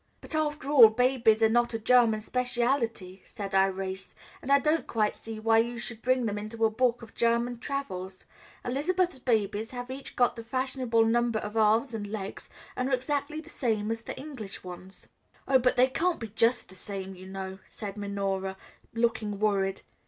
"But, 0.19 0.33
after 0.33 0.67
all, 0.71 0.87
babies 0.89 1.43
are 1.43 1.47
not 1.49 1.75
a 1.75 1.79
German 1.79 2.21
speciality," 2.21 3.21
said 3.23 3.51
Irais, 3.51 4.15
"and 4.41 4.51
I 4.51 4.57
don't 4.57 4.87
quite 4.87 5.15
see 5.15 5.39
why 5.39 5.59
you 5.59 5.77
should 5.77 6.01
bring 6.01 6.25
them 6.25 6.39
into 6.39 6.65
a 6.65 6.71
book 6.71 7.03
of 7.03 7.13
German 7.13 7.59
travels. 7.59 8.25
Elizabeth's 8.65 9.19
babies 9.19 9.69
have 9.69 9.91
each 9.91 10.15
got 10.15 10.35
the 10.35 10.43
fashionable 10.43 11.05
number 11.05 11.37
of 11.37 11.55
arms 11.55 11.93
and 11.93 12.07
legs, 12.07 12.49
and 12.75 12.89
are 12.89 12.95
exactly 12.95 13.41
the 13.41 13.49
same 13.51 13.91
as 13.91 14.03
English 14.17 14.63
ones." 14.63 15.07
"Oh, 15.47 15.59
but 15.59 15.75
they 15.75 15.85
can't 15.85 16.19
be 16.19 16.29
just 16.29 16.69
the 16.69 16.75
same, 16.75 17.13
you 17.13 17.27
know," 17.27 17.59
said 17.67 17.95
Minora, 17.95 18.57
looking 18.95 19.37
worried. 19.37 19.83